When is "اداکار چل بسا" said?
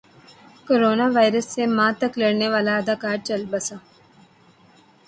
2.81-3.77